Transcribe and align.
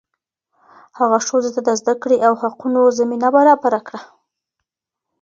هغه 0.99 1.17
ښځو 1.27 1.49
ته 1.55 1.61
د 1.67 1.69
زده 1.79 1.93
کړې 2.03 2.17
او 2.27 2.33
حقونو 2.41 2.81
زمینه 2.99 3.27
برابره 3.37 3.79
کړه. 3.87 4.01